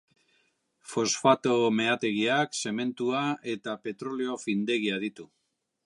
Fosfato 0.93 1.51
meategiak, 1.81 2.57
zementua 2.63 3.23
eta 3.55 3.79
petrolio 3.87 4.43
findegia 4.49 5.03
ditu. 5.07 5.33